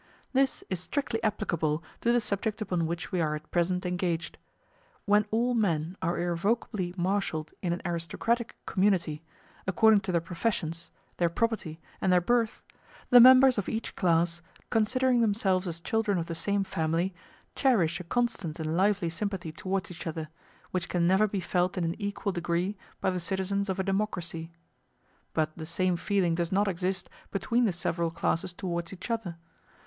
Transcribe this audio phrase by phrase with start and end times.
[0.33, 4.39] This is strictly applicable to the subject upon which we are at present engaged.
[5.05, 9.21] When all men are irrevocably marshalled in an aristocratic community,
[9.67, 12.63] according to their professions, their property, and their birth,
[13.11, 14.41] the members of each class,
[14.71, 17.13] considering themselves as children of the same family,
[17.53, 20.29] cherish a constant and lively sympathy towards each other,
[20.71, 24.51] which can never be felt in an equal degree by the citizens of a democracy.
[25.35, 29.37] But the same feeling does not exist between the several classes towards each other.